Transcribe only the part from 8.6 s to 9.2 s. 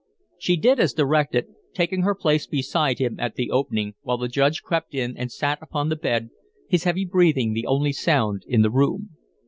the room.